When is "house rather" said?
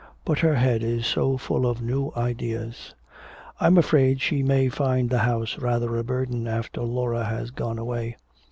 5.19-5.95